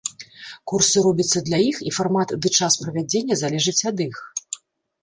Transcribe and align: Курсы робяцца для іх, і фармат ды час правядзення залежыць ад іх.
Курсы 0.71 1.03
робяцца 1.07 1.43
для 1.49 1.59
іх, 1.69 1.77
і 1.91 1.93
фармат 1.99 2.29
ды 2.45 2.53
час 2.57 2.79
правядзення 2.87 3.39
залежыць 3.45 3.81
ад 3.93 3.97
іх. 4.09 4.15